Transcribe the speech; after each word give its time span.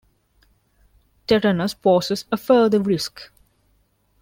Tetanus 1.27 1.75
poses 1.75 2.25
a 2.31 2.35
further 2.37 2.79
risk. 2.81 3.29